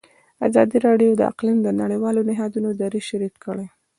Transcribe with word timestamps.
ازادي 0.47 0.77
راډیو 0.87 1.11
د 1.15 1.21
اقلیم 1.31 1.57
د 1.63 1.69
نړیوالو 1.81 2.21
نهادونو 2.29 2.69
دریځ 2.81 3.05
شریک 3.09 3.33
کړی. 3.45 3.67